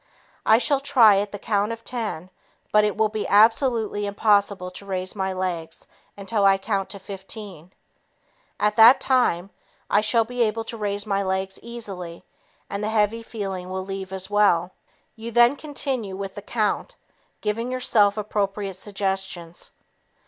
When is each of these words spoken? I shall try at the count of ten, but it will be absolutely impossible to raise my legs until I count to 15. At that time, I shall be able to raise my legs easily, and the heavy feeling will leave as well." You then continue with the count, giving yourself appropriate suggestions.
I 0.47 0.57
shall 0.57 0.79
try 0.79 1.17
at 1.19 1.31
the 1.31 1.37
count 1.37 1.71
of 1.71 1.83
ten, 1.83 2.31
but 2.71 2.83
it 2.83 2.97
will 2.97 3.07
be 3.09 3.27
absolutely 3.27 4.07
impossible 4.07 4.71
to 4.71 4.83
raise 4.87 5.15
my 5.15 5.31
legs 5.31 5.85
until 6.17 6.43
I 6.43 6.57
count 6.57 6.89
to 6.89 6.97
15. 6.99 7.71
At 8.59 8.75
that 8.77 8.99
time, 8.99 9.51
I 9.91 10.01
shall 10.01 10.25
be 10.25 10.41
able 10.41 10.63
to 10.63 10.75
raise 10.75 11.05
my 11.05 11.21
legs 11.21 11.59
easily, 11.61 12.23
and 12.67 12.83
the 12.83 12.89
heavy 12.89 13.21
feeling 13.21 13.69
will 13.69 13.85
leave 13.85 14.11
as 14.11 14.27
well." 14.27 14.71
You 15.15 15.29
then 15.29 15.55
continue 15.55 16.15
with 16.17 16.33
the 16.33 16.41
count, 16.41 16.95
giving 17.41 17.71
yourself 17.71 18.17
appropriate 18.17 18.77
suggestions. 18.77 19.69